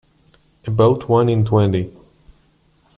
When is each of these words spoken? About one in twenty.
About 0.65 1.07
one 1.09 1.29
in 1.29 1.45
twenty. 1.45 1.95